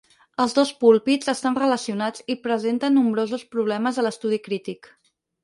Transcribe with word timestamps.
Els 0.43 0.53
dos 0.59 0.69
púlpits 0.83 1.29
estan 1.33 1.57
relacionats 1.59 2.25
i 2.35 2.37
presenten 2.47 2.97
nombrosos 3.01 3.45
problemes 3.53 4.01
a 4.05 4.09
l'estudi 4.09 4.43
crític. 4.51 4.93